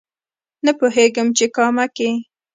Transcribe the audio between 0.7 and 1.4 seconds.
پوهېږم